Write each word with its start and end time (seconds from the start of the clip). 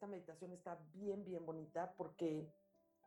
esta 0.00 0.06
meditación 0.06 0.52
está 0.52 0.78
bien, 0.94 1.26
bien 1.26 1.44
bonita 1.44 1.92
porque 1.94 2.50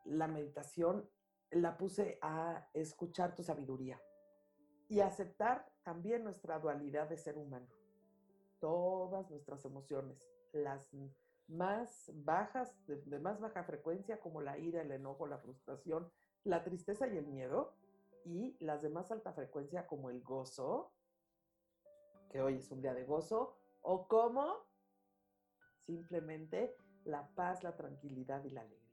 la 0.04 0.28
meditación 0.28 1.10
la 1.50 1.76
puse 1.76 2.20
a 2.22 2.68
escuchar 2.72 3.34
tu 3.34 3.42
sabiduría 3.42 4.00
y 4.88 5.00
aceptar 5.00 5.68
también 5.82 6.22
nuestra 6.22 6.60
dualidad 6.60 7.08
de 7.08 7.16
ser 7.16 7.36
humano. 7.36 7.66
Todas 8.60 9.28
nuestras 9.28 9.64
emociones, 9.64 10.30
las 10.52 10.88
más 11.48 12.12
bajas, 12.14 12.72
de, 12.86 13.18
más 13.18 13.40
baja 13.40 13.64
frecuencia, 13.64 14.20
como 14.20 14.40
la 14.40 14.56
ira, 14.56 14.80
el 14.80 14.92
enojo, 14.92 15.26
la 15.26 15.38
frustración, 15.38 16.08
la 16.44 16.62
tristeza 16.62 17.08
y 17.08 17.16
el 17.16 17.26
miedo, 17.26 17.74
y 18.24 18.56
las 18.60 18.82
de 18.82 18.90
más 18.90 19.10
alta 19.10 19.32
frecuencia, 19.32 19.88
como 19.88 20.10
el 20.10 20.22
gozo, 20.22 20.92
que 22.30 22.40
hoy 22.40 22.58
es 22.58 22.70
un 22.70 22.82
día 22.82 22.94
de 22.94 23.04
gozo, 23.04 23.56
o 23.82 24.06
como 24.06 24.72
simplemente 25.84 26.76
la 27.04 27.28
paz, 27.34 27.62
la 27.62 27.76
tranquilidad 27.76 28.44
y 28.44 28.50
la 28.50 28.62
alegría. 28.62 28.84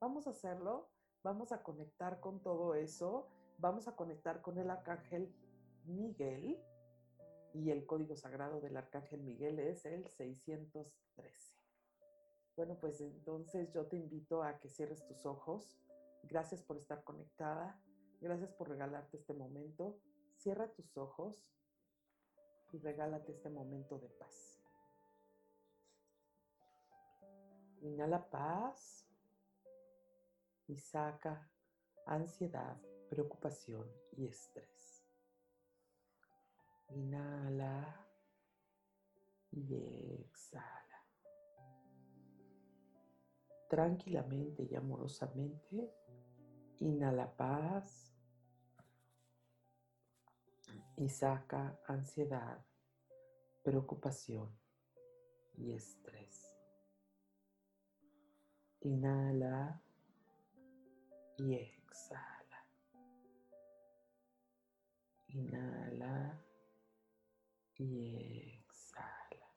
Vamos 0.00 0.26
a 0.26 0.30
hacerlo, 0.30 0.88
vamos 1.22 1.52
a 1.52 1.62
conectar 1.62 2.20
con 2.20 2.40
todo 2.42 2.74
eso, 2.74 3.28
vamos 3.58 3.88
a 3.88 3.96
conectar 3.96 4.42
con 4.42 4.58
el 4.58 4.70
arcángel 4.70 5.34
Miguel 5.84 6.60
y 7.54 7.70
el 7.70 7.86
código 7.86 8.14
sagrado 8.14 8.60
del 8.60 8.76
arcángel 8.76 9.22
Miguel 9.22 9.58
es 9.58 9.84
el 9.84 10.06
613. 10.08 11.58
Bueno, 12.56 12.76
pues 12.80 13.00
entonces 13.00 13.72
yo 13.72 13.86
te 13.86 13.96
invito 13.96 14.42
a 14.42 14.58
que 14.58 14.68
cierres 14.68 15.06
tus 15.06 15.24
ojos. 15.24 15.78
Gracias 16.24 16.62
por 16.62 16.76
estar 16.76 17.04
conectada. 17.04 17.80
Gracias 18.20 18.52
por 18.52 18.68
regalarte 18.68 19.16
este 19.16 19.32
momento. 19.32 20.00
Cierra 20.36 20.72
tus 20.72 20.96
ojos 20.96 21.48
y 22.72 22.78
regálate 22.78 23.32
este 23.32 23.48
momento 23.48 23.98
de 23.98 24.08
paz. 24.08 24.57
Inhala 27.80 28.28
paz 28.28 29.06
y 30.66 30.76
saca 30.76 31.48
ansiedad, 32.06 32.76
preocupación 33.08 33.88
y 34.16 34.26
estrés. 34.26 35.04
Inhala 36.88 38.06
y 39.52 39.74
exhala. 40.20 41.04
Tranquilamente 43.68 44.62
y 44.64 44.74
amorosamente, 44.74 45.94
inhala 46.80 47.36
paz 47.36 48.12
y 50.96 51.08
saca 51.08 51.78
ansiedad, 51.86 52.64
preocupación 53.62 54.50
y 55.56 55.72
estrés. 55.72 56.47
Inhala 58.80 59.80
y 61.36 61.54
exhala. 61.54 62.64
Inhala 65.28 66.40
y 67.76 68.60
exhala. 68.60 69.52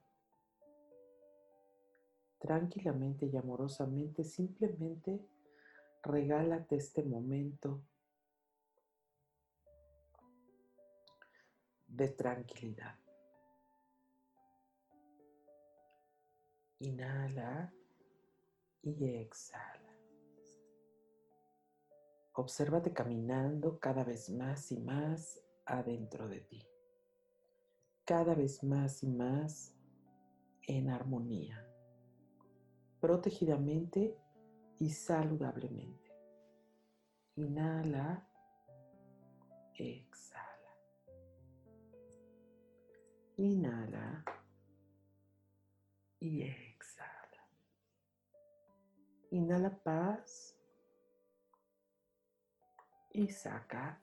Tranquilamente 2.40 3.28
y 3.28 3.38
amorosamente, 3.38 4.24
simplemente 4.24 5.24
regálate 6.02 6.78
este 6.78 7.04
momento 7.04 7.84
de 11.88 12.10
tranquilidad. 12.10 12.96
Inhala 16.80 17.72
y 18.84 19.16
exhala. 19.16 19.96
Obsérvate 22.34 22.94
caminando 22.94 23.80
cada 23.80 24.04
vez 24.04 24.30
más 24.30 24.72
y 24.72 24.80
más 24.80 25.44
adentro 25.66 26.28
de 26.28 26.42
ti. 26.42 26.66
Cada 28.06 28.34
vez 28.34 28.64
más 28.64 29.04
y 29.04 29.08
más 29.08 29.76
en 30.64 30.90
armonía, 30.90 31.68
protegidamente 33.00 34.18
y 34.80 34.90
saludablemente. 34.90 36.12
Inhala, 37.36 38.28
exhala. 39.76 40.76
Inhala 43.38 44.24
y 46.20 46.44
exhala. 46.44 47.21
Inhala 49.32 49.70
paz 49.70 50.58
y 53.14 53.30
saca 53.30 54.02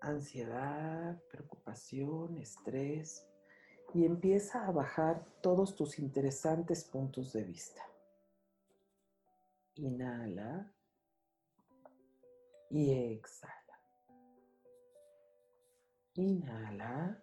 ansiedad, 0.00 1.22
preocupación, 1.30 2.36
estrés 2.38 3.24
y 3.94 4.04
empieza 4.04 4.66
a 4.66 4.72
bajar 4.72 5.24
todos 5.40 5.76
tus 5.76 6.00
interesantes 6.00 6.84
puntos 6.84 7.32
de 7.32 7.44
vista. 7.44 7.82
Inhala 9.76 10.72
y 12.70 12.92
exhala. 13.14 13.80
Inhala 16.14 17.22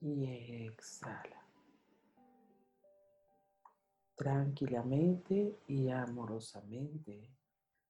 y 0.00 0.66
exhala 0.66 1.45
tranquilamente 4.16 5.60
y 5.68 5.90
amorosamente. 5.90 7.30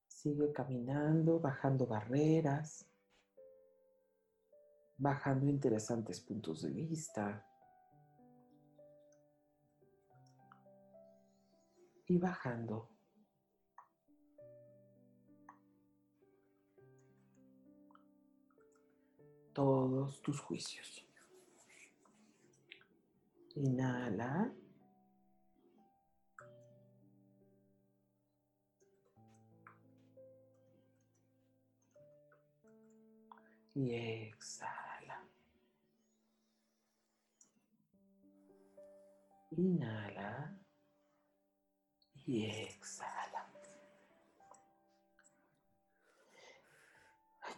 Sigue 0.07 0.53
caminando, 0.53 1.39
bajando 1.39 1.87
barreras, 1.87 2.85
bajando 4.99 5.47
interesantes 5.47 6.21
puntos 6.21 6.63
de 6.63 6.73
vista 6.73 7.47
y 12.07 12.19
bajando 12.19 12.89
todos 19.53 20.21
tus 20.23 20.41
juicios. 20.41 21.07
Inhala. 23.55 24.53
Y 33.77 33.95
exhala. 33.95 35.23
Inhala 39.51 40.59
y 42.25 42.47
exhala. 42.47 43.53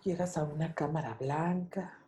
Llegas 0.03 0.37
a 0.37 0.45
una 0.45 0.75
cámara 0.75 1.15
blanca, 1.15 1.99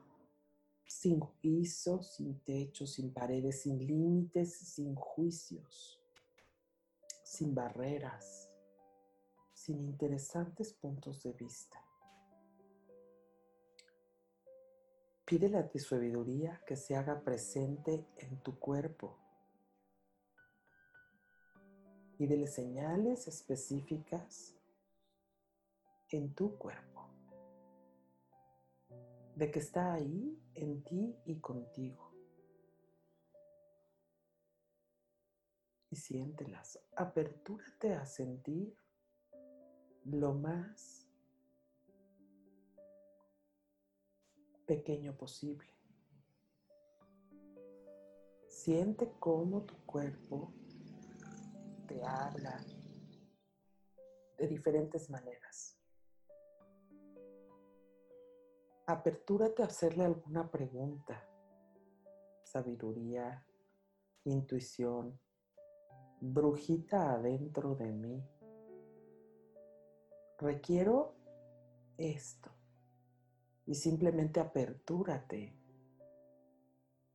sin 0.84 1.21
piso, 1.41 2.03
sin 2.03 2.41
techo, 2.41 2.87
sin 2.87 3.12
paredes, 3.12 3.62
sin 3.62 3.78
límites, 3.78 4.53
sin 4.56 4.94
juicios, 4.97 6.00
sin 7.22 7.54
barreras, 7.54 8.50
sin 9.53 9.81
interesantes 9.81 10.72
puntos 10.72 11.22
de 11.22 11.32
vista. 11.32 11.89
Pídele 15.30 15.59
a 15.59 15.68
tu 15.68 15.78
sabiduría 15.78 16.60
que 16.66 16.74
se 16.74 16.97
haga 16.97 17.22
presente 17.22 18.04
en 18.16 18.42
tu 18.42 18.59
cuerpo. 18.59 19.16
Pídele 22.18 22.48
señales 22.48 23.28
específicas 23.28 24.56
en 26.09 26.34
tu 26.34 26.59
cuerpo. 26.59 27.06
De 29.36 29.53
que 29.53 29.60
está 29.60 29.92
ahí 29.92 30.36
en 30.54 30.82
ti 30.82 31.16
y 31.24 31.38
contigo. 31.38 32.12
Y 35.91 35.94
siéntelas. 35.94 36.80
Apertúrate 36.97 37.94
a 37.94 38.04
sentir 38.04 38.77
lo 40.06 40.34
más 40.34 40.99
pequeño 44.70 45.16
posible. 45.16 45.66
Siente 48.46 49.10
cómo 49.18 49.64
tu 49.64 49.74
cuerpo 49.84 50.52
te 51.88 52.00
habla 52.04 52.64
de 54.38 54.46
diferentes 54.46 55.10
maneras. 55.10 55.76
Apertúrate 58.86 59.64
a 59.64 59.66
hacerle 59.66 60.04
alguna 60.04 60.48
pregunta. 60.48 61.28
Sabiduría, 62.44 63.44
intuición, 64.22 65.18
brujita 66.20 67.14
adentro 67.14 67.74
de 67.74 67.90
mí, 67.90 68.24
requiero 70.38 71.16
esto. 71.98 72.59
Y 73.70 73.76
simplemente 73.76 74.40
apertúrate 74.40 75.54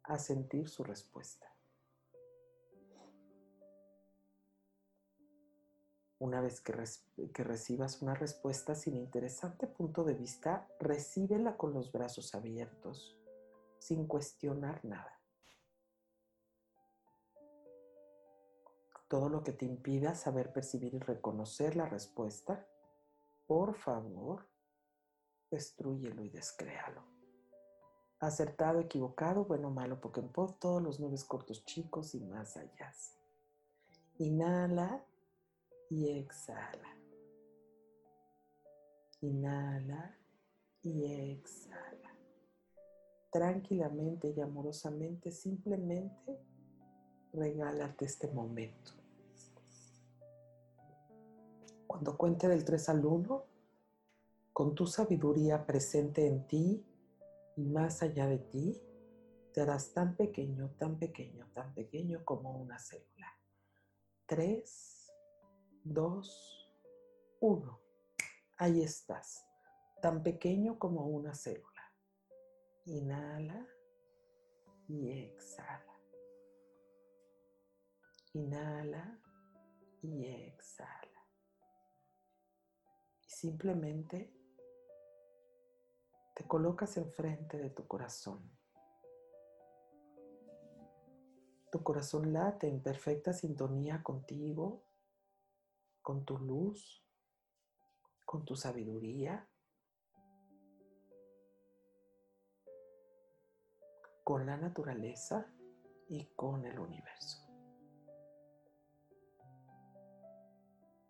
a 0.03 0.17
sentir 0.17 0.69
su 0.69 0.85
respuesta. 0.85 1.53
Una 6.17 6.39
vez 6.39 6.61
que, 6.61 6.71
recibas 7.43 8.01
una 8.01 8.13
respuesta 8.13 8.73
sin 8.73 8.95
interesante 8.95 9.67
punto 9.67 10.05
de 10.05 10.13
vista, 10.13 10.65
recíbela 10.79 11.57
con 11.57 11.73
los 11.73 11.91
brazos 11.91 12.33
abiertos, 12.33 13.19
sin 13.77 14.07
cuestionar 14.07 14.79
nada. 14.85 15.19
Todo 19.09 19.27
lo 19.27 19.43
que 19.43 19.51
te 19.51 19.65
impida 19.65 20.15
saber 20.15 20.53
percibir 20.53 20.93
y 20.93 20.99
reconocer 20.99 21.75
la 21.75 21.85
respuesta, 21.85 22.65
por 23.45 23.75
favor, 23.75 24.54
destruyelo 25.55 26.23
y 26.23 26.29
descréalo. 26.29 27.01
Acertado, 28.19 28.79
equivocado, 28.79 29.45
bueno, 29.45 29.69
malo, 29.71 29.99
Pokémon, 29.99 30.59
todos 30.59 30.81
los 30.81 30.99
nueve 30.99 31.17
cortos 31.27 31.63
chicos 31.65 32.13
y 32.13 32.21
más 32.21 32.57
allá. 32.57 32.93
Inhala 34.17 35.05
y 35.89 36.09
exhala. 36.09 36.97
Inhala 39.21 40.17
y 40.81 41.31
exhala. 41.31 42.15
Tranquilamente 43.31 44.33
y 44.35 44.41
amorosamente, 44.41 45.31
simplemente 45.31 46.39
regálate 47.33 48.05
este 48.05 48.27
momento. 48.29 48.91
Cuando 51.87 52.17
cuente 52.17 52.47
del 52.47 52.63
3 52.63 52.89
al 52.89 53.05
1, 53.05 53.54
con 54.55 54.73
tu 54.73 54.87
sabiduría 54.87 55.65
presente 55.65 56.25
en 56.25 56.47
ti 56.47 56.81
y 57.57 57.65
más 57.65 58.01
allá 58.01 58.25
de 58.25 58.37
ti, 58.37 58.81
te 59.51 59.59
harás 59.59 59.91
tan 59.91 60.15
pequeño, 60.15 60.69
tan 60.77 60.97
pequeño, 60.97 61.51
tan 61.51 61.73
pequeño 61.73 62.23
como 62.23 62.53
una 62.61 62.79
célula. 62.79 63.37
3, 64.27 65.11
dos, 65.83 66.71
uno. 67.41 67.81
Ahí 68.55 68.81
estás, 68.81 69.45
tan 70.01 70.23
pequeño 70.23 70.79
como 70.79 71.05
una 71.05 71.35
célula. 71.35 71.91
Inhala 72.85 73.67
y 74.87 75.09
exhala. 75.09 75.99
Inhala 78.31 79.19
y 80.01 80.27
exhala. 80.27 81.27
Y 83.19 83.29
simplemente 83.29 84.31
te 84.31 84.44
colocas 86.55 86.95
enfrente 86.95 87.57
de 87.57 87.69
tu 87.69 87.85
corazón. 87.85 88.49
Tu 91.69 91.83
corazón 91.83 92.31
late 92.31 92.69
en 92.69 92.81
perfecta 92.81 93.33
sintonía 93.33 94.01
contigo 94.01 94.85
con 96.01 96.23
tu 96.23 96.37
luz, 96.37 97.03
con 98.23 98.45
tu 98.45 98.55
sabiduría, 98.55 99.49
con 104.23 104.45
la 104.45 104.55
naturaleza 104.55 105.53
y 106.07 106.23
con 106.37 106.65
el 106.65 106.79
universo. 106.79 107.45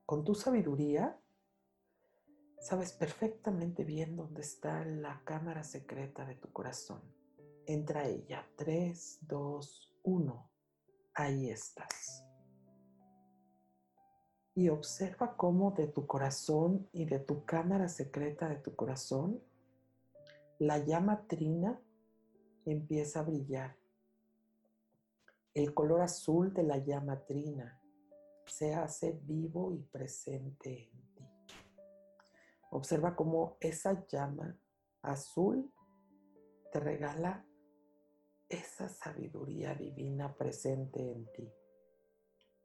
Con 0.07 0.24
tu 0.24 0.33
sabiduría, 0.33 1.21
sabes 2.66 2.94
perfectamente 2.94 3.84
bien 3.84 4.16
dónde 4.16 4.42
está 4.42 4.84
la 4.86 5.22
cámara 5.24 5.64
secreta 5.64 6.26
de 6.26 6.36
tu 6.36 6.52
corazón. 6.52 7.02
Entra 7.68 8.02
a 8.02 8.08
ella. 8.08 8.48
3, 8.56 9.20
2, 9.22 9.94
1. 10.04 10.50
Ahí 11.14 11.50
estás 11.50 12.26
y 14.56 14.70
observa 14.70 15.36
cómo 15.36 15.72
de 15.72 15.88
tu 15.88 16.08
corazón 16.08 16.88
y 16.94 17.06
de 17.06 17.20
tu 17.20 17.44
cámara 17.44 17.90
secreta 17.90 18.48
de 18.48 18.56
tu 18.56 18.74
corazón, 18.74 19.44
la 20.60 20.78
llama 20.78 21.28
trina 21.28 21.80
empieza 22.66 23.20
a 23.20 23.24
brillar. 23.24 23.76
El 25.54 25.74
color 25.74 26.02
azul 26.02 26.54
de 26.54 26.64
la 26.64 26.78
llama 26.78 27.26
trina 27.26 27.82
se 28.46 28.74
hace 28.74 29.20
vivo 29.24 29.74
y 29.74 29.82
presente 29.84 30.90
en. 30.90 31.05
Observa 32.75 33.16
cómo 33.16 33.56
esa 33.62 34.06
llama 34.06 34.60
azul 35.01 35.72
te 36.74 36.81
regala 36.81 37.45
esa 38.50 38.89
sabiduría 38.89 39.74
divina 39.74 40.36
presente 40.36 41.00
en 41.00 41.31
ti. 41.31 41.50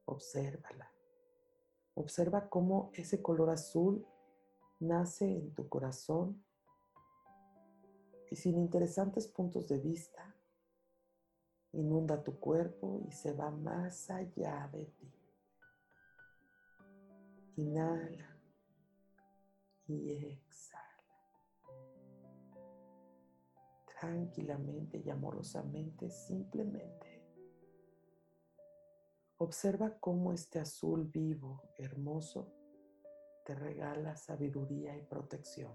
Obsérvala. 0.07 0.93
Observa 1.95 2.49
cómo 2.49 2.91
ese 2.93 3.23
color 3.23 3.51
azul 3.51 4.05
nace 4.81 5.27
en 5.27 5.55
tu 5.55 5.69
corazón 5.69 6.45
y 8.33 8.35
sin 8.35 8.59
interesantes 8.59 9.29
puntos 9.29 9.69
de 9.69 9.79
vista, 9.79 10.35
inunda 11.71 12.21
tu 12.21 12.41
cuerpo 12.41 13.01
y 13.07 13.13
se 13.13 13.33
va 13.33 13.53
más 13.53 14.11
allá 14.11 14.69
de 14.73 14.87
ti. 14.87 15.15
Inhala 17.59 18.30
y 19.95 20.27
exhala. 20.27 20.85
Tranquilamente 24.01 24.99
y 24.99 25.11
amorosamente, 25.11 26.11
simplemente 26.11 27.21
Observa 29.43 29.99
cómo 29.99 30.35
este 30.35 30.59
azul 30.59 31.07
vivo, 31.07 31.63
hermoso, 31.79 32.53
te 33.47 33.55
regala 33.55 34.15
sabiduría 34.15 34.95
y 34.99 35.03
protección. 35.03 35.73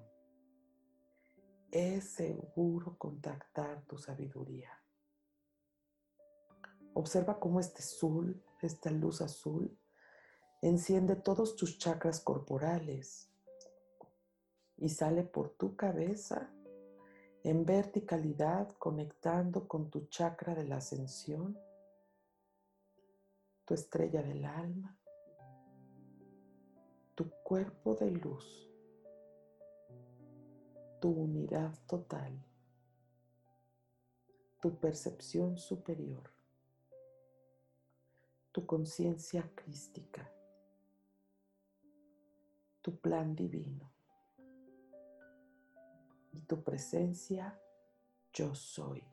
Es 1.72 2.12
seguro 2.12 2.96
contactar 3.00 3.84
tu 3.88 3.98
sabiduría. 3.98 4.70
Observa 6.94 7.40
cómo 7.40 7.60
este 7.60 7.80
azul, 7.80 8.40
esta 8.62 8.92
luz 8.92 9.22
azul, 9.22 9.76
enciende 10.62 11.16
todos 11.16 11.56
tus 11.56 11.80
chakras 11.80 12.20
corporales 12.20 13.32
y 14.78 14.90
sale 14.90 15.24
por 15.24 15.50
tu 15.52 15.76
cabeza 15.76 16.52
en 17.44 17.66
verticalidad 17.66 18.70
conectando 18.78 19.68
con 19.68 19.90
tu 19.90 20.08
chakra 20.08 20.56
de 20.56 20.66
la 20.66 20.78
ascensión 20.78 21.58
tu 23.66 23.74
estrella 23.74 24.22
del 24.22 24.46
alma, 24.46 24.96
tu 27.16 27.30
cuerpo 27.44 27.96
de 27.96 28.12
luz, 28.12 28.70
tu 31.02 31.10
unidad 31.10 31.74
total, 31.88 32.46
tu 34.62 34.76
percepción 34.80 35.58
superior, 35.58 36.32
tu 38.52 38.66
conciencia 38.68 39.52
crística, 39.56 40.32
tu 42.82 42.96
plan 43.00 43.36
divino 43.36 43.95
y 46.36 46.42
tu 46.42 46.64
presencia 46.64 47.60
yo 48.34 48.54
soy. 48.54 49.04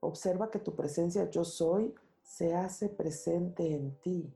Observa 0.00 0.50
que 0.50 0.58
tu 0.58 0.74
presencia 0.74 1.28
yo 1.28 1.44
soy 1.44 1.94
se 2.22 2.54
hace 2.54 2.88
presente 2.88 3.74
en 3.74 4.00
ti 4.00 4.34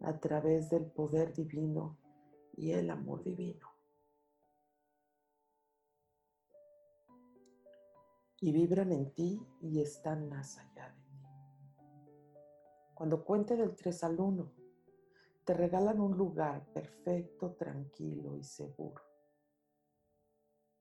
a 0.00 0.18
través 0.18 0.70
del 0.70 0.86
poder 0.86 1.34
divino 1.34 1.98
y 2.56 2.72
el 2.72 2.90
amor 2.90 3.22
divino. 3.22 3.68
Y 8.40 8.52
vibran 8.52 8.92
en 8.92 9.12
ti 9.12 9.40
y 9.60 9.80
están 9.80 10.28
más 10.28 10.58
allá 10.58 10.88
de 10.90 11.02
ti. 11.02 11.26
Cuando 12.94 13.24
cuente 13.24 13.56
del 13.56 13.74
3 13.74 14.04
al 14.04 14.20
1, 14.20 14.52
te 15.44 15.52
regalan 15.52 16.00
un 16.00 16.16
lugar 16.16 16.64
perfecto, 16.72 17.52
tranquilo 17.52 18.36
y 18.36 18.44
seguro. 18.44 19.13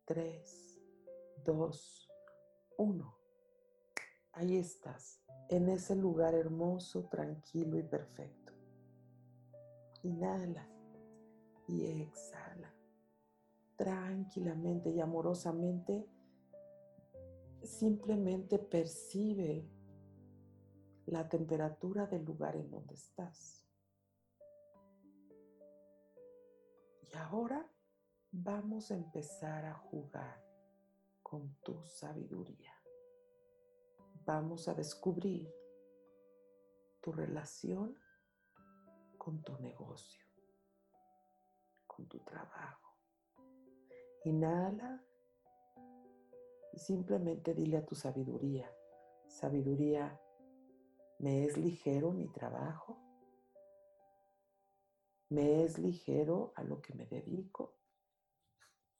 3, 0.05 0.81
2, 1.45 2.09
1. 2.77 3.17
Ahí 4.33 4.57
estás 4.57 5.21
en 5.49 5.69
ese 5.69 5.95
lugar 5.95 6.33
hermoso, 6.35 7.05
tranquilo 7.05 7.77
y 7.77 7.83
perfecto. 7.83 8.53
Inhala 10.01 10.67
y 11.67 12.01
exhala. 12.01 12.73
Tranquilamente 13.77 14.89
y 14.89 14.99
amorosamente, 14.99 16.05
simplemente 17.63 18.59
percibe 18.59 19.69
la 21.05 21.29
temperatura 21.29 22.07
del 22.07 22.25
lugar 22.25 22.57
en 22.57 22.69
donde 22.69 22.95
estás. 22.95 23.65
Y 27.01 27.15
ahora 27.15 27.69
vamos 28.35 28.89
a 28.89 28.95
empezar 28.95 29.63
a 29.63 29.75
jugar 29.75 30.43
con 31.21 31.55
tu 31.63 31.85
sabiduría. 31.85 32.73
Vamos 34.25 34.67
a 34.67 34.73
descubrir 34.73 35.53
tu 36.99 37.11
relación 37.11 37.95
con 39.19 39.43
tu 39.43 39.55
negocio, 39.59 40.25
con 41.85 42.07
tu 42.07 42.19
trabajo. 42.21 42.97
Inhala 44.25 45.05
y 46.73 46.79
simplemente 46.79 47.53
dile 47.53 47.77
a 47.77 47.85
tu 47.85 47.93
sabiduría, 47.93 48.73
sabiduría, 49.27 50.19
¿me 51.19 51.45
es 51.45 51.55
ligero 51.55 52.11
mi 52.11 52.29
trabajo? 52.29 52.97
¿Me 55.29 55.63
es 55.63 55.77
ligero 55.77 56.51
a 56.55 56.63
lo 56.63 56.81
que 56.81 56.95
me 56.95 57.05
dedico? 57.05 57.82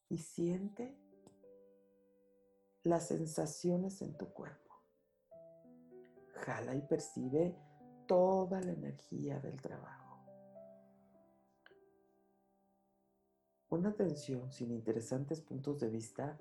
Y 0.09 0.17
siente 0.17 0.95
las 2.83 3.07
sensaciones 3.07 4.01
en 4.01 4.17
tu 4.17 4.33
cuerpo. 4.33 4.81
Jala 6.35 6.75
y 6.75 6.81
percibe 6.81 7.55
toda 8.07 8.61
la 8.61 8.73
energía 8.73 9.39
del 9.39 9.61
trabajo. 9.61 10.03
Pon 13.67 13.85
atención 13.85 14.51
sin 14.51 14.71
interesantes 14.71 15.41
puntos 15.41 15.79
de 15.79 15.89
vista 15.89 16.37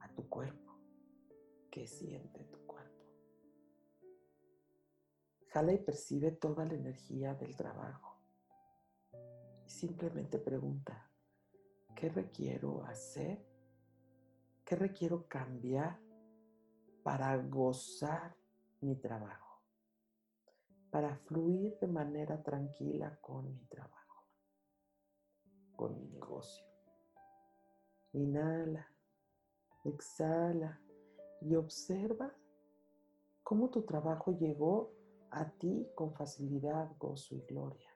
a 0.00 0.08
tu 0.14 0.28
cuerpo. 0.28 0.78
¿Qué 1.70 1.86
siente 1.86 2.44
tu 2.44 2.58
cuerpo? 2.66 3.04
Jala 5.48 5.72
y 5.72 5.78
percibe 5.78 6.32
toda 6.32 6.64
la 6.66 6.74
energía 6.74 7.34
del 7.34 7.56
trabajo. 7.56 8.18
Y 9.64 9.70
simplemente 9.70 10.38
pregunta, 10.38 11.10
¿qué 11.94 12.08
requiero 12.08 12.84
hacer? 12.84 13.44
¿Qué 14.64 14.76
requiero 14.76 15.26
cambiar 15.28 16.00
para 17.02 17.36
gozar 17.36 18.36
mi 18.80 18.96
trabajo? 18.96 19.62
Para 20.90 21.16
fluir 21.16 21.78
de 21.80 21.86
manera 21.86 22.42
tranquila 22.42 23.18
con 23.20 23.54
mi 23.54 23.66
trabajo, 23.66 24.28
con 25.76 25.98
mi 25.98 26.06
negocio. 26.06 26.64
Inhala, 28.12 28.88
exhala 29.84 30.80
y 31.40 31.54
observa 31.56 32.32
cómo 33.42 33.70
tu 33.70 33.82
trabajo 33.82 34.32
llegó 34.32 34.92
a 35.30 35.50
ti 35.50 35.88
con 35.94 36.14
facilidad, 36.14 36.96
gozo 36.98 37.34
y 37.34 37.40
gloria. 37.40 37.93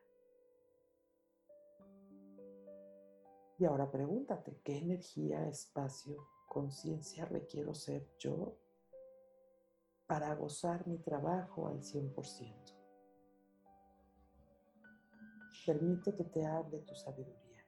Y 3.59 3.65
ahora 3.65 3.91
pregúntate, 3.91 4.61
¿qué 4.63 4.79
energía, 4.79 5.49
espacio, 5.49 6.29
conciencia 6.47 7.25
requiero 7.25 7.75
ser 7.75 8.09
yo 8.17 8.57
para 10.07 10.33
gozar 10.37 10.87
mi 10.87 10.99
trabajo 10.99 11.67
al 11.67 11.83
100%? 11.83 12.77
Permite 15.67 16.15
que 16.15 16.25
te 16.25 16.47
hable 16.47 16.79
tu 16.79 16.95
sabiduría. 16.95 17.67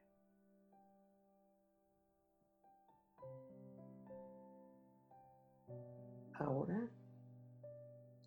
Ahora, 6.34 6.88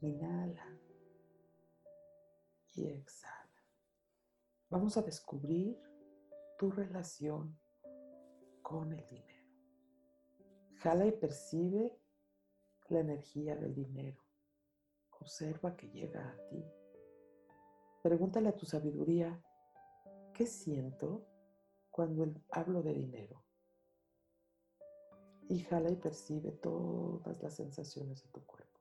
inhala 0.01 0.79
y 2.74 2.89
exhala. 2.89 3.50
Vamos 4.70 4.98
a 4.98 5.01
descubrir 5.01 5.92
tu 6.57 6.72
relación 6.72 7.57
con 8.62 8.93
el 8.93 9.05
dinero. 9.07 9.48
Jala 10.79 11.05
y 11.05 11.12
percibe 11.12 11.98
la 12.89 13.00
energía 13.00 13.55
del 13.55 13.74
dinero. 13.74 14.22
Observa 15.19 15.75
que 15.75 15.89
llega 15.89 16.29
a 16.29 16.48
ti. 16.50 16.65
Pregúntale 18.01 18.50
a 18.50 18.55
tu 18.55 18.65
sabiduría, 18.65 19.41
¿qué 20.33 20.45
siento 20.45 21.25
cuando 21.89 22.33
hablo 22.50 22.83
de 22.83 22.93
dinero? 22.93 23.43
y 25.50 25.60
jala 25.60 25.91
y 25.91 25.95
percibe 25.95 26.51
todas 26.51 27.41
las 27.41 27.55
sensaciones 27.55 28.24
de 28.24 28.29
tu 28.29 28.45
cuerpo. 28.45 28.79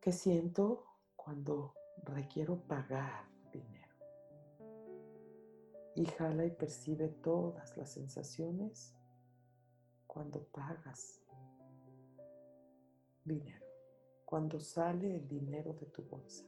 ¿Qué 0.00 0.12
siento 0.12 0.86
cuando 1.16 1.74
requiero 2.04 2.56
pagar? 2.66 3.28
Y 6.00 6.06
jala 6.06 6.46
y 6.46 6.50
percibe 6.50 7.08
todas 7.08 7.76
las 7.76 7.92
sensaciones 7.92 8.96
cuando 10.06 10.42
pagas 10.44 11.20
dinero, 13.22 13.66
cuando 14.24 14.58
sale 14.60 15.14
el 15.16 15.28
dinero 15.28 15.74
de 15.74 15.84
tu 15.88 16.02
bolsa. 16.04 16.46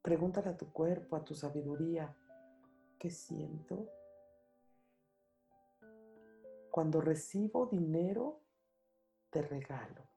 Pregúntale 0.00 0.48
a 0.48 0.56
tu 0.56 0.72
cuerpo, 0.72 1.16
a 1.16 1.22
tu 1.22 1.34
sabiduría, 1.34 2.16
¿Qué 2.98 3.10
siento 3.10 3.86
cuando 6.70 7.02
recibo 7.02 7.66
dinero 7.66 8.40
de 9.30 9.42
regalo. 9.42 10.08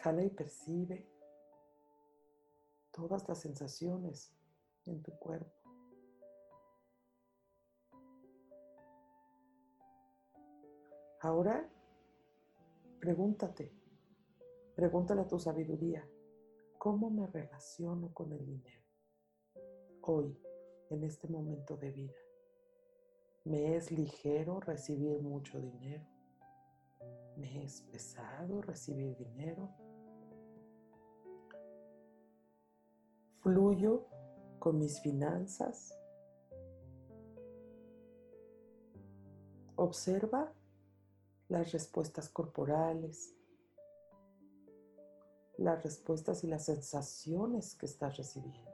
Jala 0.00 0.24
y 0.24 0.30
percibe 0.30 1.15
todas 2.96 3.28
las 3.28 3.40
sensaciones 3.40 4.32
en 4.86 5.02
tu 5.02 5.12
cuerpo. 5.18 5.52
Ahora, 11.20 11.68
pregúntate, 12.98 13.72
pregúntale 14.74 15.20
a 15.20 15.28
tu 15.28 15.38
sabiduría, 15.38 16.04
¿Cómo 16.86 17.10
me 17.10 17.26
relaciono 17.26 18.14
con 18.14 18.32
el 18.32 18.46
dinero? 18.46 18.86
Hoy, 20.02 20.38
en 20.90 21.02
este 21.02 21.26
momento 21.26 21.76
de 21.76 21.90
vida. 21.90 22.14
¿Me 23.42 23.74
es 23.74 23.90
ligero 23.90 24.60
recibir 24.60 25.20
mucho 25.20 25.60
dinero? 25.60 26.06
¿Me 27.36 27.64
es 27.64 27.80
pesado 27.80 28.62
recibir 28.62 29.16
dinero? 29.16 29.68
¿Fluyo 33.46 34.08
con 34.58 34.76
mis 34.80 35.00
finanzas? 35.00 35.96
Observa 39.76 40.52
las 41.46 41.70
respuestas 41.70 42.28
corporales, 42.28 43.36
las 45.58 45.80
respuestas 45.84 46.42
y 46.42 46.48
las 46.48 46.64
sensaciones 46.64 47.76
que 47.76 47.86
estás 47.86 48.16
recibiendo. 48.16 48.68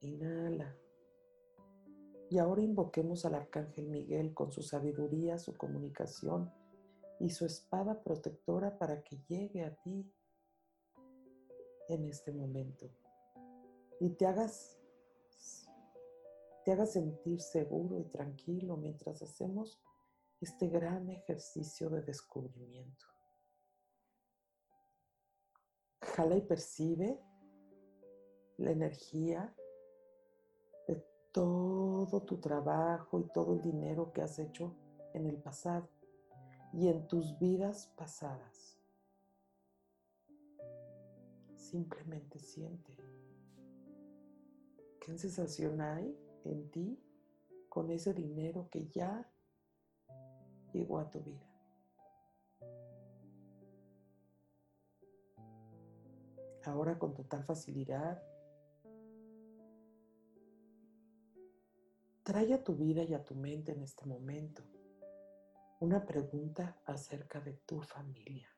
Inhala. 0.00 0.74
Y 2.30 2.38
ahora 2.38 2.62
invoquemos 2.62 3.26
al 3.26 3.34
Arcángel 3.34 3.88
Miguel 3.88 4.32
con 4.32 4.52
su 4.52 4.62
sabiduría, 4.62 5.36
su 5.36 5.54
comunicación 5.58 6.50
y 7.20 7.28
su 7.28 7.44
espada 7.44 8.02
protectora 8.02 8.78
para 8.78 9.02
que 9.02 9.18
llegue 9.28 9.66
a 9.66 9.74
ti 9.82 10.10
en 11.88 12.06
este 12.06 12.32
momento 12.32 12.90
y 14.00 14.10
te 14.10 14.26
hagas 14.26 14.78
te 16.64 16.72
hagas 16.72 16.92
sentir 16.92 17.40
seguro 17.40 17.98
y 17.98 18.04
tranquilo 18.04 18.76
mientras 18.76 19.22
hacemos 19.22 19.80
este 20.38 20.68
gran 20.68 21.08
ejercicio 21.08 21.88
de 21.88 22.02
descubrimiento. 22.02 23.06
Jala 26.02 26.36
y 26.36 26.42
percibe 26.42 27.20
la 28.58 28.70
energía 28.70 29.54
de 30.86 31.02
todo 31.32 32.22
tu 32.24 32.38
trabajo 32.38 33.20
y 33.20 33.32
todo 33.32 33.54
el 33.54 33.62
dinero 33.62 34.12
que 34.12 34.20
has 34.20 34.38
hecho 34.38 34.76
en 35.14 35.26
el 35.26 35.38
pasado 35.38 35.88
y 36.72 36.88
en 36.88 37.08
tus 37.08 37.38
vidas 37.38 37.90
pasadas. 37.96 38.77
Simplemente 41.70 42.38
siente. 42.38 42.96
¿Qué 45.00 45.18
sensación 45.18 45.80
hay 45.80 46.16
en 46.44 46.70
ti 46.70 46.98
con 47.68 47.90
ese 47.90 48.14
dinero 48.14 48.68
que 48.70 48.88
ya 48.88 49.30
llegó 50.72 50.98
a 50.98 51.10
tu 51.10 51.20
vida? 51.20 51.44
ahora 56.64 56.98
con 56.98 57.14
total 57.14 57.44
facilidad. 57.44 58.22
trae 62.22 62.52
a 62.52 62.62
tu 62.62 62.76
vida 62.76 63.02
y 63.04 63.14
a 63.14 63.24
tu 63.24 63.34
mente 63.34 63.72
en 63.72 63.80
este 63.80 64.04
momento 64.04 64.62
una 65.80 66.04
pregunta 66.04 66.78
acerca 66.84 67.40
de 67.40 67.54
tu 67.64 67.80
familia. 67.80 68.57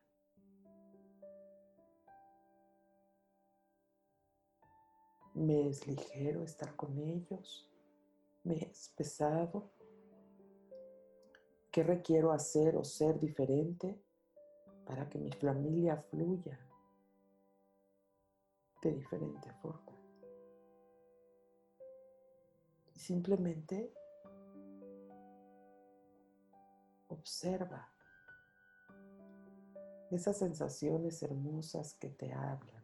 ¿Me 5.33 5.69
es 5.69 5.87
ligero 5.87 6.43
estar 6.43 6.75
con 6.75 6.97
ellos? 6.97 7.69
¿Me 8.43 8.55
es 8.55 8.89
pesado? 8.95 9.71
¿Qué 11.71 11.83
requiero 11.83 12.33
hacer 12.33 12.75
o 12.75 12.83
ser 12.83 13.17
diferente 13.19 14.03
para 14.85 15.07
que 15.07 15.17
mi 15.17 15.31
familia 15.31 15.95
fluya 15.95 16.59
de 18.81 18.91
diferente 18.91 19.53
forma? 19.61 19.97
Simplemente 22.93 23.93
observa 27.07 27.89
esas 30.11 30.37
sensaciones 30.37 31.23
hermosas 31.23 31.93
que 31.93 32.09
te 32.09 32.33
hablan. 32.33 32.80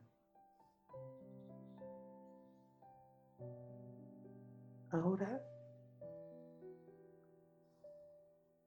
Ahora, 4.89 5.43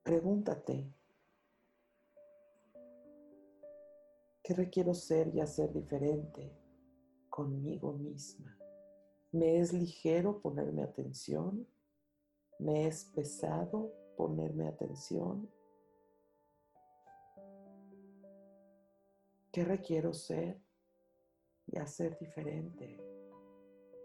pregúntate, 0.03 0.93
¿qué 4.43 4.55
requiero 4.55 4.93
ser 4.93 5.35
y 5.35 5.41
hacer 5.41 5.73
diferente 5.73 6.53
conmigo 7.31 7.95
misma? 7.95 8.55
¿Me 9.33 9.61
es 9.61 9.73
ligero 9.73 10.43
ponerme 10.43 10.83
atención? 10.83 11.67
¿Me 12.59 12.87
es 12.87 13.07
pesado 13.07 13.91
ponerme 14.19 14.69
atención? 14.69 15.51
¿Qué 19.51 19.65
requiero 19.65 20.13
ser 20.13 20.61
y 21.67 21.79
hacer 21.79 22.19
diferente 22.19 23.20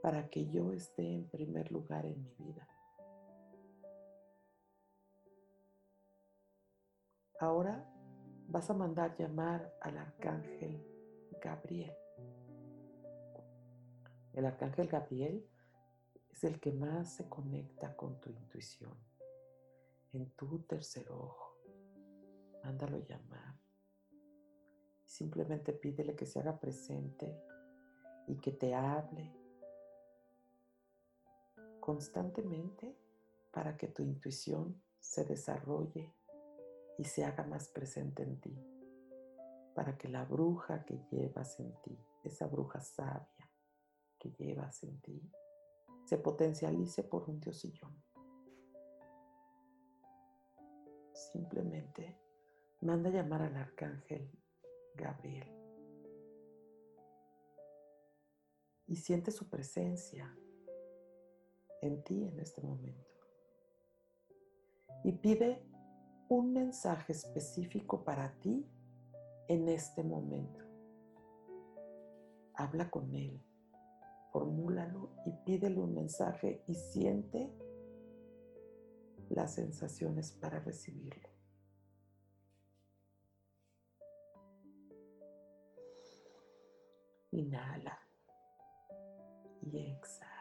para 0.05 0.29
que 0.29 0.47
yo 0.51 0.71
esté 0.71 1.01
en 1.01 1.27
primer 1.29 1.71
lugar 1.71 2.05
en 2.05 2.21
mi 2.21 2.31
vida? 2.35 2.69
Ahora 7.39 7.91
vas 8.47 8.69
a 8.69 8.75
mandar 8.75 9.17
llamar 9.17 9.75
al 9.81 9.97
arcángel 9.97 10.85
Gabriel. 11.41 11.97
El 14.33 14.45
arcángel 14.45 14.87
Gabriel 14.87 15.49
es 16.29 16.43
el 16.43 16.59
que 16.59 16.71
más 16.71 17.15
se 17.15 17.27
conecta 17.27 17.95
con 17.95 18.19
tu 18.19 18.29
intuición, 18.29 18.95
en 20.13 20.29
tu 20.35 20.59
tercer 20.67 21.09
ojo. 21.09 21.57
Mándalo 22.63 22.99
llamar. 22.99 23.59
Simplemente 25.03 25.73
pídele 25.73 26.15
que 26.15 26.27
se 26.27 26.41
haga 26.41 26.59
presente 26.59 27.41
y 28.27 28.37
que 28.37 28.51
te 28.51 28.75
hable 28.75 29.44
constantemente 31.85 32.97
para 33.51 33.77
que 33.77 33.87
tu 33.87 34.01
intuición 34.03 34.81
se 34.99 35.23
desarrolle 35.23 36.13
y 36.97 37.03
se 37.03 37.23
haga 37.23 37.43
más 37.43 37.69
presente 37.69 38.23
en 38.23 38.41
ti, 38.41 38.57
para 39.75 39.97
que 39.97 40.09
la 40.09 40.25
bruja 40.25 40.83
que 40.83 40.99
llevas 41.11 41.59
en 41.59 41.73
ti, 41.83 41.97
esa 42.23 42.47
bruja 42.47 42.81
sabia, 42.81 43.45
llevas 44.31 44.83
en 44.83 44.99
ti 45.01 45.31
se 46.05 46.17
potencialice 46.17 47.03
por 47.03 47.29
un 47.29 47.39
diosillón. 47.39 48.03
Simplemente 51.13 52.19
manda 52.81 53.09
llamar 53.09 53.41
al 53.41 53.55
arcángel 53.55 54.31
Gabriel 54.93 55.51
y 58.85 58.95
siente 58.97 59.31
su 59.31 59.49
presencia 59.49 60.37
en 61.85 62.03
ti 62.03 62.23
en 62.23 62.39
este 62.39 62.61
momento. 62.61 63.09
Y 65.03 65.11
pide 65.13 65.63
un 66.29 66.53
mensaje 66.53 67.13
específico 67.13 68.03
para 68.03 68.33
ti 68.39 68.67
en 69.47 69.69
este 69.69 70.03
momento. 70.03 70.63
Habla 72.55 72.89
con 72.89 73.13
él 73.13 73.45
formúlalo 74.35 75.11
y 75.25 75.31
pídele 75.45 75.79
un 75.79 75.95
mensaje 75.95 76.61
y 76.67 76.75
siente 76.75 77.49
las 79.29 79.53
sensaciones 79.53 80.33
para 80.33 80.59
recibirlo. 80.59 81.29
Inhala 87.31 87.97
y 89.61 89.77
exhala. 89.77 90.34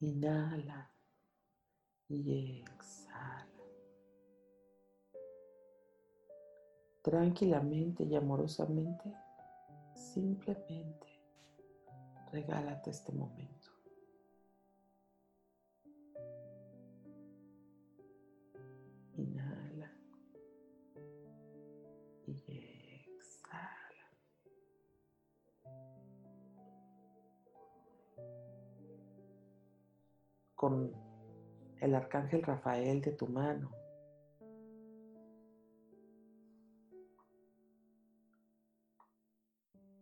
Inhala 0.00 0.90
y 2.08 2.62
exhala. 2.62 3.46
Tranquilamente 7.02 8.04
y 8.04 8.16
amorosamente, 8.16 9.12
simplemente 9.94 11.06
regálate 12.32 12.90
este 12.90 13.12
momento. 13.12 13.59
Con 30.60 30.92
el 31.80 31.94
arcángel 31.94 32.42
Rafael 32.42 33.00
de 33.00 33.12
tu 33.12 33.26
mano. 33.26 33.74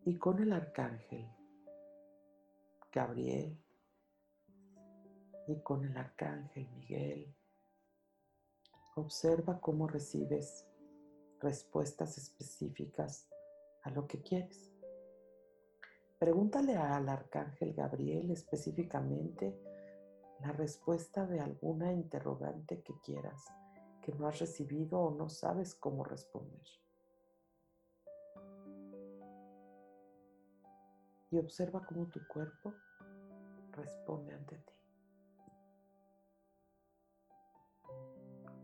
Y 0.04 0.18
con 0.18 0.42
el 0.42 0.52
arcángel 0.52 1.30
Gabriel 2.90 3.56
y 5.46 5.60
con 5.60 5.84
el 5.84 5.96
arcángel 5.96 6.68
Miguel, 6.70 7.32
observa 8.96 9.60
cómo 9.60 9.86
recibes 9.86 10.66
respuestas 11.38 12.18
específicas 12.18 13.28
a 13.84 13.90
lo 13.90 14.08
que 14.08 14.20
quieres. 14.22 14.72
Pregúntale 16.18 16.74
al 16.74 17.08
arcángel 17.08 17.74
Gabriel 17.74 18.32
específicamente 18.32 19.67
la 20.40 20.52
respuesta 20.52 21.26
de 21.26 21.40
alguna 21.40 21.92
interrogante 21.92 22.82
que 22.82 22.94
quieras, 23.00 23.44
que 24.02 24.12
no 24.12 24.28
has 24.28 24.38
recibido 24.38 25.00
o 25.00 25.10
no 25.14 25.28
sabes 25.28 25.74
cómo 25.74 26.04
responder. 26.04 26.62
Y 31.30 31.38
observa 31.38 31.84
cómo 31.84 32.06
tu 32.06 32.26
cuerpo 32.26 32.72
responde 33.72 34.34
ante 34.34 34.56
ti. 34.56 34.74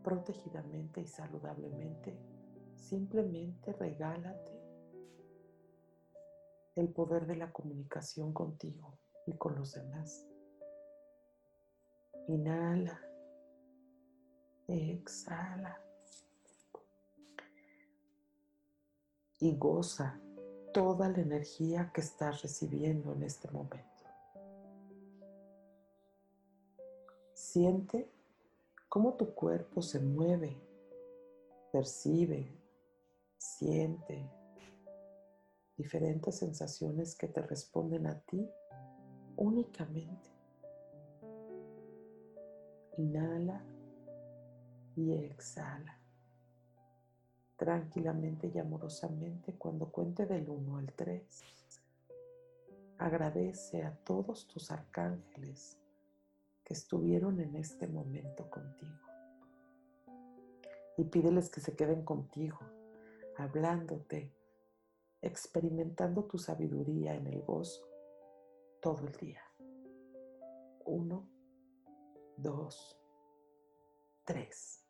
Protegidamente 0.03 1.01
y 1.01 1.07
saludablemente, 1.07 2.17
simplemente 2.75 3.73
regálate 3.73 4.53
el 6.77 6.89
poder 6.89 7.27
de 7.27 7.37
la 7.37 7.53
comunicación 7.53 8.33
contigo 8.33 8.99
y 9.27 9.37
con 9.37 9.55
los 9.57 9.73
demás. 9.73 10.27
Inhala. 12.29 13.01
Exhala. 14.67 15.81
Y 19.41 19.57
goza 19.57 20.21
toda 20.73 21.09
la 21.09 21.21
energía 21.21 21.91
que 21.93 22.01
estás 22.01 22.43
recibiendo 22.43 23.13
en 23.13 23.23
este 23.23 23.51
momento. 23.51 23.85
Siente 27.35 28.11
cómo 28.89 29.15
tu 29.15 29.35
cuerpo 29.35 29.83
se 29.83 30.01
mueve, 30.01 30.57
percibe, 31.71 32.65
Siente 33.45 34.27
diferentes 35.77 36.39
sensaciones 36.39 37.15
que 37.15 37.29
te 37.29 37.43
responden 37.43 38.07
a 38.07 38.19
ti 38.21 38.51
únicamente. 39.37 40.34
Inhala 42.97 43.65
y 44.95 45.13
exhala. 45.13 45.99
Tranquilamente 47.57 48.51
y 48.55 48.59
amorosamente 48.59 49.55
cuando 49.55 49.91
cuente 49.91 50.27
del 50.27 50.49
1 50.49 50.77
al 50.77 50.93
3. 50.93 51.45
Agradece 52.99 53.83
a 53.83 53.97
todos 54.05 54.47
tus 54.47 54.71
arcángeles 54.71 55.77
que 56.65 56.75
estuvieron 56.75 57.41
en 57.41 57.57
este 57.57 57.89
momento 57.89 58.49
contigo. 58.49 58.93
Y 60.97 61.05
pídeles 61.05 61.51
que 61.51 61.61
se 61.61 61.75
queden 61.75 62.05
contigo, 62.05 62.61
hablándote, 63.37 64.33
experimentando 65.21 66.25
tu 66.25 66.39
sabiduría 66.39 67.15
en 67.17 67.27
el 67.27 67.43
gozo 67.43 67.85
todo 68.81 69.07
el 69.09 69.13
día. 69.15 69.43
Uno, 70.85 71.34
dos, 72.37 72.99
tres. 74.25 74.85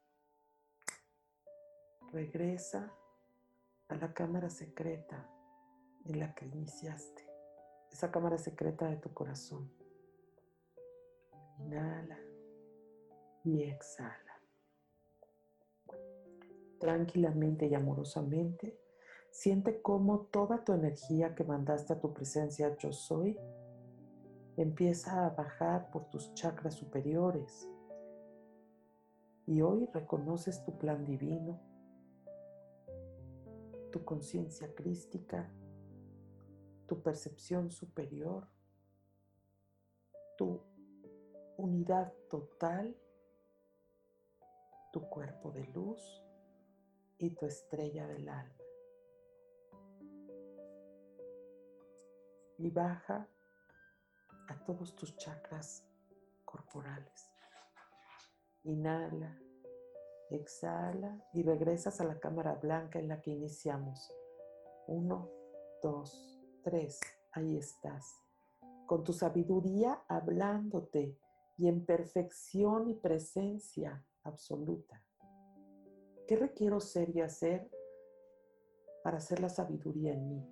Regresa 2.12 2.92
a 3.88 3.94
la 3.96 4.14
cámara 4.14 4.48
secreta 4.50 5.28
en 6.04 6.20
la 6.20 6.34
que 6.34 6.46
iniciaste, 6.46 7.28
esa 7.90 8.10
cámara 8.10 8.38
secreta 8.38 8.88
de 8.88 8.96
tu 8.96 9.12
corazón. 9.12 9.72
Inhala 11.58 12.18
y 13.44 13.62
exhala. 13.62 14.40
Tranquilamente 16.78 17.66
y 17.66 17.74
amorosamente, 17.74 18.78
siente 19.30 19.80
cómo 19.82 20.26
toda 20.26 20.64
tu 20.64 20.72
energía 20.72 21.34
que 21.34 21.44
mandaste 21.44 21.92
a 21.92 22.00
tu 22.00 22.12
presencia 22.12 22.76
yo 22.76 22.92
soy 22.92 23.38
empieza 24.56 25.26
a 25.26 25.30
bajar 25.30 25.90
por 25.90 26.08
tus 26.10 26.32
chakras 26.34 26.74
superiores. 26.74 27.68
Y 29.46 29.60
hoy 29.60 29.86
reconoces 29.92 30.64
tu 30.64 30.78
plan 30.78 31.04
divino, 31.04 31.60
tu 33.92 34.04
conciencia 34.04 34.74
crística, 34.74 35.52
tu 36.86 37.02
percepción 37.02 37.70
superior, 37.70 38.48
tu 40.36 40.62
unidad 41.56 42.12
total, 42.28 42.96
tu 44.92 45.08
cuerpo 45.08 45.50
de 45.50 45.66
luz 45.68 46.22
y 47.18 47.30
tu 47.30 47.46
estrella 47.46 48.06
del 48.06 48.28
alma. 48.28 48.54
Y 52.58 52.70
baja 52.70 53.28
a 54.48 54.64
todos 54.64 54.94
tus 54.94 55.16
chakras 55.16 55.84
corporales. 56.44 57.30
Inhala, 58.64 59.38
exhala 60.30 61.18
y 61.32 61.42
regresas 61.42 62.00
a 62.00 62.04
la 62.04 62.18
cámara 62.18 62.54
blanca 62.54 62.98
en 62.98 63.08
la 63.08 63.20
que 63.20 63.30
iniciamos. 63.30 64.12
Uno, 64.86 65.30
dos, 65.82 66.40
tres. 66.62 67.00
Ahí 67.32 67.56
estás. 67.56 68.20
Con 68.86 69.02
tu 69.02 69.12
sabiduría 69.12 70.04
hablándote 70.08 71.18
y 71.56 71.68
en 71.68 71.84
perfección 71.84 72.88
y 72.88 72.94
presencia 72.94 74.04
absoluta. 74.22 75.02
¿Qué 76.26 76.36
requiero 76.36 76.80
ser 76.80 77.14
y 77.14 77.20
hacer 77.20 77.70
para 79.02 79.18
hacer 79.18 79.40
la 79.40 79.48
sabiduría 79.48 80.12
en 80.12 80.28
mí? 80.28 80.48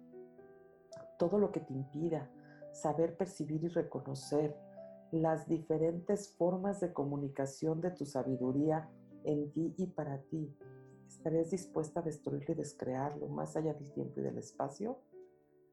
Todo 1.19 1.39
lo 1.39 1.51
que 1.51 1.61
te 1.61 1.73
impida 1.73 2.31
saber 2.73 3.17
percibir 3.17 3.65
y 3.65 3.69
reconocer 3.69 4.57
las 5.13 5.47
diferentes 5.47 6.31
formas 6.37 6.81
de 6.81 6.93
comunicación 6.93 7.81
de 7.81 7.91
tu 7.91 8.07
sabiduría 8.07 8.89
en 9.25 9.53
ti 9.53 9.75
y 9.77 9.87
para 9.87 10.23
ti. 10.23 10.57
¿Estarías 11.07 11.51
dispuesta 11.51 12.01
a 12.01 12.03
destruirlo 12.03 12.55
y 12.55 12.57
descrearlo 12.57 13.29
más 13.29 13.57
allá 13.57 13.75
del 13.75 13.93
tiempo 13.93 14.21
y 14.21 14.23
del 14.23 14.39
espacio? 14.39 14.99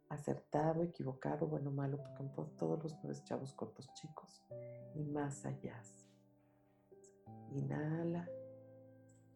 Acertado, 0.09 0.83
equivocado, 0.83 1.47
bueno, 1.47 1.71
malo, 1.71 1.97
porque 1.97 2.23
todos 2.57 2.83
los 2.83 2.97
nueve 3.01 3.19
chavos 3.23 3.53
cortos 3.53 3.91
chicos 3.93 4.43
y 4.95 5.03
más 5.03 5.45
allá. 5.45 5.81
Inhala, 7.51 8.27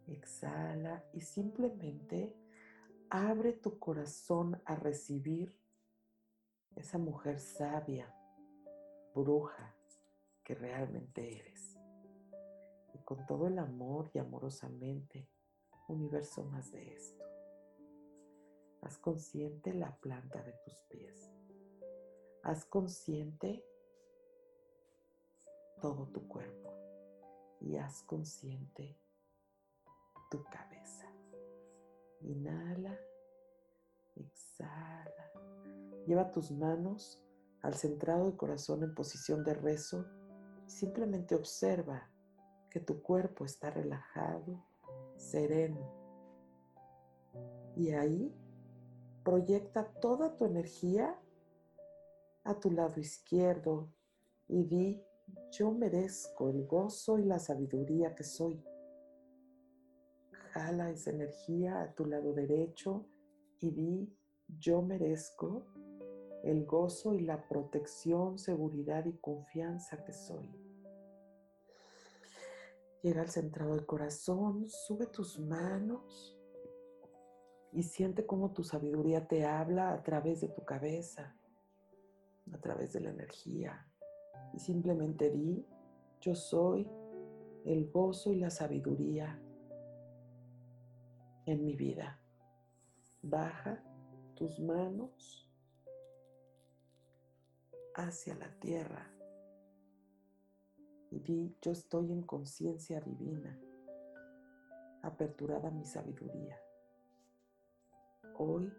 exhala 0.08 1.04
y 1.14 1.22
simplemente 1.22 2.36
abre 3.10 3.54
tu 3.54 3.80
corazón 3.80 4.62
a 4.66 4.76
recibir 4.76 5.63
esa 6.76 6.98
mujer 6.98 7.40
sabia, 7.40 8.14
bruja 9.14 9.76
que 10.44 10.56
realmente 10.56 11.40
eres. 11.40 11.78
Y 12.94 13.00
con 13.00 13.26
todo 13.26 13.48
el 13.48 13.58
amor 13.60 14.10
y 14.14 14.20
amorosamente, 14.20 15.28
universo 15.88 16.44
más 16.46 16.72
de 16.72 16.94
esto. 16.94 17.24
Haz 18.82 18.98
consciente 18.98 19.74
la 19.74 19.96
planta 19.98 20.42
de 20.44 20.54
tus 20.66 20.76
pies. 20.90 21.32
Haz 22.44 22.66
consciente 22.66 23.64
todo 25.82 26.08
tu 26.08 26.28
cuerpo 26.28 26.74
y 27.62 27.78
haz 27.78 28.04
consciente 28.04 29.00
tu 30.30 30.44
cabeza. 30.46 31.10
Inhala, 32.22 32.98
exhala. 34.16 35.23
Lleva 36.06 36.32
tus 36.32 36.52
manos 36.52 37.24
al 37.62 37.76
centrado 37.76 38.26
del 38.26 38.36
corazón 38.36 38.84
en 38.84 38.94
posición 38.94 39.44
de 39.44 39.54
rezo 39.54 40.06
y 40.68 40.70
simplemente 40.70 41.36
observa 41.36 42.10
que 42.70 42.80
tu 42.80 43.02
cuerpo 43.02 43.46
está 43.46 43.70
relajado, 43.70 44.66
sereno. 45.16 45.94
Y 47.76 47.92
ahí 47.92 48.34
proyecta 49.24 49.86
toda 50.02 50.36
tu 50.36 50.46
energía 50.46 51.20
a 52.44 52.60
tu 52.60 52.72
lado 52.72 53.00
izquierdo 53.00 53.90
y 54.48 54.64
di, 54.64 55.04
yo 55.52 55.72
merezco 55.72 56.50
el 56.50 56.66
gozo 56.68 57.18
y 57.18 57.24
la 57.24 57.40
sabiduría 57.40 58.14
que 58.14 58.24
soy. 58.24 58.62
Jala 60.52 60.92
esa 60.92 61.12
energía 61.12 61.82
a 61.82 61.94
tu 61.94 62.06
lado 62.06 62.34
derecho 62.34 63.06
y 63.60 63.72
di, 63.72 64.18
yo 64.60 64.82
merezco 64.82 65.66
el 66.44 66.66
gozo 66.66 67.14
y 67.14 67.22
la 67.22 67.48
protección, 67.48 68.38
seguridad 68.38 69.06
y 69.06 69.14
confianza 69.14 70.04
que 70.04 70.12
soy. 70.12 70.54
Llega 73.02 73.22
al 73.22 73.30
centrado 73.30 73.76
del 73.76 73.86
corazón, 73.86 74.68
sube 74.70 75.08
tus 75.08 75.40
manos 75.40 76.38
y 77.72 77.84
siente 77.84 78.26
cómo 78.26 78.52
tu 78.52 78.64
sabiduría 78.64 79.28
te 79.28 79.46
habla 79.46 79.94
a 79.94 80.04
través 80.04 80.42
de 80.42 80.50
tu 80.50 80.64
cabeza, 80.64 81.36
a 82.52 82.58
través 82.60 82.94
de 82.94 83.00
la 83.00 83.10
energía. 83.10 83.88
Y 84.54 84.60
simplemente 84.60 85.32
di, 85.32 85.66
yo 86.22 86.36
soy 86.36 86.90
el 87.66 87.90
gozo 87.90 88.34
y 88.34 88.36
la 88.36 88.50
sabiduría 88.50 89.42
en 91.46 91.66
mi 91.66 91.76
vida. 91.76 92.20
Baja 93.22 93.82
tus 94.36 94.60
manos 94.60 95.50
hacia 97.96 98.36
la 98.36 98.50
tierra 98.60 99.08
y 101.12 101.20
di, 101.20 101.56
yo 101.62 101.72
estoy 101.72 102.12
en 102.12 102.24
conciencia 102.24 103.00
divina, 103.00 103.60
aperturada 105.04 105.70
mi 105.70 105.86
sabiduría. 105.86 106.60
Hoy 108.36 108.74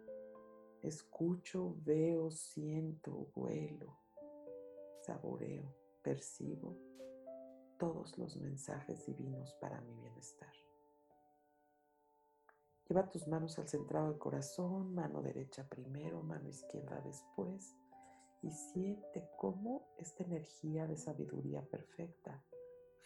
escucho, 0.81 1.77
veo, 1.85 2.29
siento, 2.29 3.29
vuelo, 3.33 3.97
saboreo, 5.03 5.73
percibo 6.01 6.77
todos 7.77 8.17
los 8.17 8.35
mensajes 8.35 9.05
divinos 9.05 9.53
para 9.61 9.79
mi 9.81 9.95
bienestar. 9.95 10.53
Lleva 12.89 13.09
tus 13.09 13.27
manos 13.27 13.57
al 13.59 13.69
centrado 13.69 14.09
del 14.09 14.19
corazón, 14.19 14.93
mano 14.93 15.21
derecha 15.21 15.67
primero, 15.67 16.21
mano 16.21 16.49
izquierda 16.49 17.01
después 17.01 17.75
y 18.45 18.51
siente 18.51 19.27
cómo 19.37 19.87
esta 19.97 20.23
energía 20.23 20.85
de 20.85 20.95
sabiduría 20.95 21.63
perfecta 21.63 22.43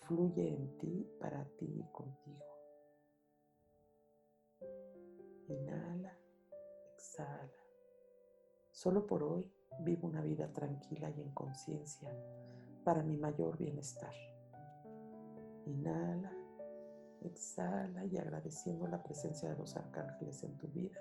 fluye 0.01 0.49
en 0.53 0.77
ti, 0.77 1.09
para 1.19 1.45
ti 1.57 1.65
y 1.65 1.91
contigo. 1.91 2.45
Inhala, 5.47 6.19
exhala. 6.93 7.53
Solo 8.71 9.05
por 9.07 9.23
hoy 9.23 9.49
vivo 9.79 10.07
una 10.07 10.21
vida 10.21 10.51
tranquila 10.51 11.09
y 11.09 11.21
en 11.21 11.31
conciencia 11.31 12.13
para 12.83 13.01
mi 13.01 13.17
mayor 13.17 13.57
bienestar. 13.57 14.13
Inhala, 15.65 16.35
Exhala 17.21 18.05
y 18.05 18.17
agradeciendo 18.17 18.87
la 18.87 19.03
presencia 19.03 19.49
de 19.49 19.57
los 19.57 19.75
arcángeles 19.75 20.41
en 20.43 20.57
tu 20.57 20.67
vida. 20.67 20.97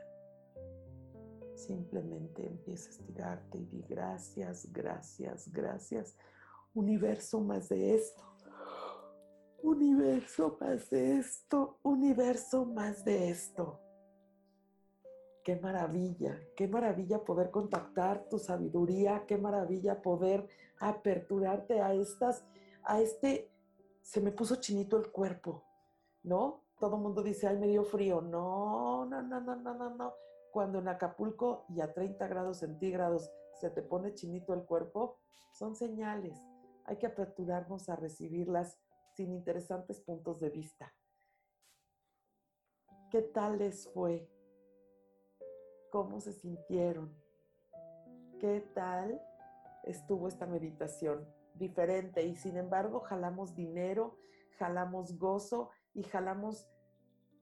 Simplemente 1.58 2.46
empieza 2.46 2.86
a 2.86 2.92
estirarte 2.92 3.58
y 3.58 3.64
di 3.64 3.82
gracias, 3.88 4.72
gracias, 4.72 5.52
gracias. 5.52 6.16
Universo 6.72 7.40
más 7.40 7.68
de 7.68 7.96
esto. 7.96 8.22
Universo 9.60 10.56
más 10.60 10.88
de 10.88 11.18
esto. 11.18 11.80
Universo 11.82 12.64
más 12.64 13.04
de 13.04 13.30
esto. 13.30 13.80
Qué 15.42 15.56
maravilla, 15.56 16.38
qué 16.54 16.68
maravilla 16.68 17.24
poder 17.24 17.50
contactar 17.50 18.28
tu 18.28 18.38
sabiduría, 18.38 19.24
qué 19.26 19.36
maravilla 19.36 20.00
poder 20.00 20.46
aperturarte 20.78 21.80
a 21.80 21.92
estas, 21.92 22.44
a 22.84 23.00
este, 23.00 23.50
se 24.00 24.20
me 24.20 24.30
puso 24.30 24.56
chinito 24.56 24.96
el 24.96 25.10
cuerpo, 25.10 25.64
¿no? 26.22 26.62
Todo 26.78 26.94
el 26.94 27.02
mundo 27.02 27.20
dice, 27.20 27.48
ay, 27.48 27.58
me 27.58 27.66
dio 27.66 27.82
frío. 27.82 28.20
No, 28.20 29.06
no, 29.06 29.22
no, 29.22 29.40
no, 29.40 29.56
no, 29.56 29.74
no, 29.74 29.90
no. 29.96 30.14
Cuando 30.58 30.80
en 30.80 30.88
Acapulco 30.88 31.66
y 31.68 31.80
a 31.82 31.94
30 31.94 32.26
grados 32.26 32.58
centígrados 32.58 33.30
se 33.60 33.70
te 33.70 33.80
pone 33.80 34.14
chinito 34.14 34.52
el 34.54 34.64
cuerpo, 34.64 35.20
son 35.52 35.76
señales. 35.76 36.36
Hay 36.84 36.96
que 36.96 37.06
aperturarnos 37.06 37.88
a 37.88 37.94
recibirlas 37.94 38.76
sin 39.14 39.30
interesantes 39.30 40.00
puntos 40.00 40.40
de 40.40 40.50
vista. 40.50 40.92
¿Qué 43.08 43.22
tal 43.22 43.58
les 43.58 43.88
fue? 43.88 44.28
¿Cómo 45.92 46.20
se 46.20 46.32
sintieron? 46.32 47.16
¿Qué 48.40 48.68
tal 48.74 49.22
estuvo 49.84 50.26
esta 50.26 50.46
meditación? 50.46 51.24
Diferente 51.54 52.26
y 52.26 52.34
sin 52.34 52.56
embargo 52.56 52.98
jalamos 52.98 53.54
dinero, 53.54 54.18
jalamos 54.58 55.16
gozo 55.20 55.70
y 55.94 56.02
jalamos 56.02 56.68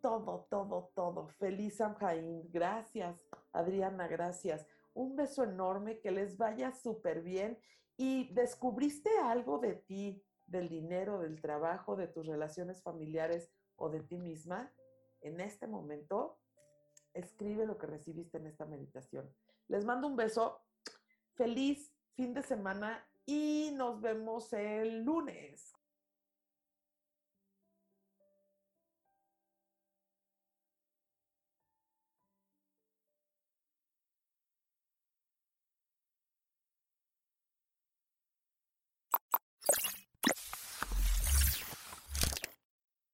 todo, 0.07 0.47
todo, 0.49 0.92
todo. 0.95 1.27
Feliz 1.31 1.79
Samhain. 1.79 2.49
Gracias, 2.53 3.21
Adriana, 3.53 4.07
gracias. 4.07 4.64
Un 4.95 5.16
beso 5.16 5.42
enorme, 5.42 5.99
que 5.99 6.12
les 6.12 6.37
vaya 6.37 6.71
súper 6.71 7.23
bien. 7.23 7.59
¿Y 7.97 8.33
descubriste 8.33 9.11
algo 9.19 9.59
de 9.59 9.75
ti, 9.75 10.23
del 10.47 10.69
dinero, 10.69 11.19
del 11.19 11.40
trabajo, 11.40 11.97
de 11.97 12.07
tus 12.07 12.25
relaciones 12.25 12.85
familiares 12.85 13.51
o 13.75 13.90
de 13.90 14.01
ti 14.01 14.16
misma? 14.16 14.73
En 15.23 15.40
este 15.40 15.66
momento, 15.66 16.38
escribe 17.12 17.66
lo 17.66 17.77
que 17.77 17.88
recibiste 17.88 18.38
en 18.38 18.47
esta 18.47 18.64
meditación. 18.64 19.29
Les 19.66 19.85
mando 19.85 20.07
un 20.07 20.14
beso. 20.14 20.62
Feliz 21.35 21.92
fin 22.14 22.33
de 22.33 22.45
semana 22.45 23.05
y 23.27 23.73
nos 23.75 24.01
vemos 24.01 24.53
el 24.53 25.03
lunes. 25.03 25.76